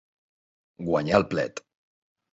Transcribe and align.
Guanyar 0.87 1.19
el 1.21 1.27
plet. 1.35 1.65